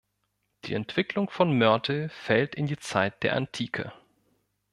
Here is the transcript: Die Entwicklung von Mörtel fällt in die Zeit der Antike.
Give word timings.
Die 0.65 0.73
Entwicklung 0.73 1.29
von 1.29 1.55
Mörtel 1.59 2.09
fällt 2.09 2.55
in 2.55 2.65
die 2.65 2.77
Zeit 2.79 3.21
der 3.21 3.35
Antike. 3.35 3.93